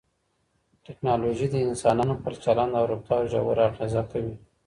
[0.85, 4.35] ټکنالوژي د انسانانو پر چلند او رفتار ژوره اغېزه کوي.